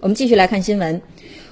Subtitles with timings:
[0.00, 1.02] 我们继续来看新闻。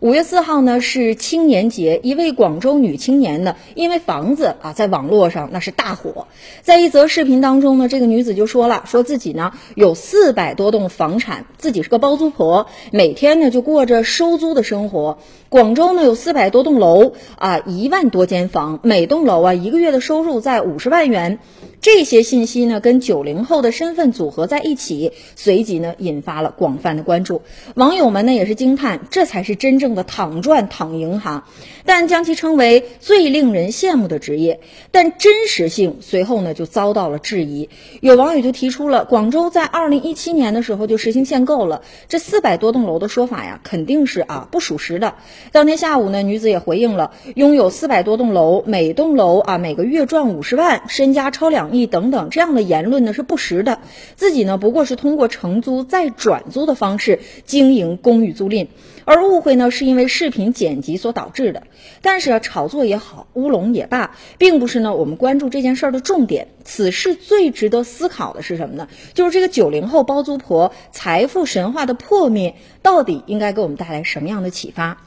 [0.00, 6.26] 五月四号呢是青年节，一位广州女青年呢，因为房子啊，在网络上那是大火。
[6.62, 15.18] 在一则视频当中呢，这个女子就说了，说自己呢有四百多栋房产，自己是个包租婆，每天呢就过着收租的生活。
[15.50, 21.40] 广州呢有四百多栋楼啊，一万多间房，每栋楼啊一个月的收入在五十万元。
[21.82, 27.42] 这些信息呢跟九零后的身份组合在一起，随即呢引发了广泛的关注。
[27.74, 29.90] 网友们呢也是惊叹，这才是真正。
[29.90, 31.48] 的躺赚躺赢哈，
[31.84, 34.60] 但将其称为最令人羡慕的职业，
[34.92, 37.68] 但真实性随后呢就遭到了质疑。
[38.00, 45.14] 有网友就提出了，广州在二零一七年的时候就实行限购了，这四百多栋楼的说法呀，肯定是啊不属实的。
[45.50, 53.80] 当天下午呢，女子也回应了，拥有四百多栋楼，每栋楼啊每个月赚五十万，身家超两亿等等这样的言论呢是不实的。
[54.16, 58.66] 自己呢不过是通过承租再转租的方式经营公寓租赁，
[59.06, 59.70] 而误会呢。
[59.70, 61.62] 是因为视频剪辑所导致的，
[62.02, 66.48] 但是啊，炒作也好，乌龙也罢，并不是呢我们关注这件事儿的重点。
[66.64, 68.88] 此事最值得思考的是什么呢？
[69.14, 74.98] 就是这个九零后包租婆财富神话的破灭，到底应该给我们带来什么样的启发？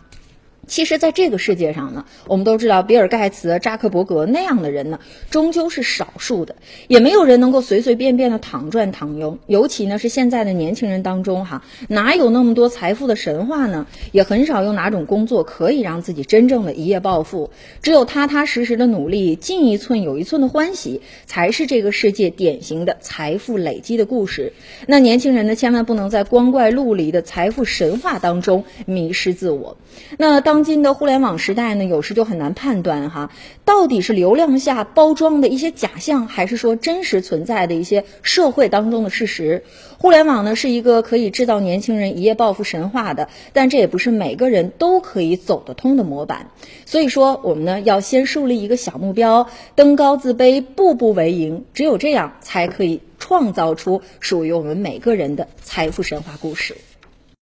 [0.66, 6.56] 其实，在这个世界上呢，我们都知道，比尔盖茨、扎克伯格那样的人呢，终究是少数的，
[6.88, 9.40] 也没有人能够随随便便的躺赚躺赢。
[9.48, 13.86] 尤其呢，是现在的年轻人当中，哈，哪有那么多财富的神话呢？
[14.14, 17.52] 也很少有哪种工作可以让自己真正的一夜暴富。
[17.82, 24.54] 只有踏踏实实的努力，进一寸有一寸的欢喜，才是这个世界典型的财富累积的故事。
[24.88, 29.76] 那年轻人呢，千万不能在光怪陆离的财富神话当中迷失自我。
[30.18, 30.53] 那当。
[30.54, 33.32] 当今的互联网时代呢，有时就很难判断哈，
[33.66, 39.64] 到底是流量下包装的一些假象，还是说真实存在的一些社会当中的事实。
[39.98, 46.52] 互联网呢是一个可以制造年轻人一夜暴富神话的，但这也不是每个人都可以走得通的模板。
[46.86, 56.76] 所以说，我们呢要先树立一个小目标，登高自卑，步步为营，只有这样才可以创造出属于我们每个人的财富神话故事。